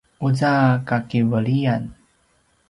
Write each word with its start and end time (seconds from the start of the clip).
uza 0.27 0.51
kakiveliyan 0.87 1.83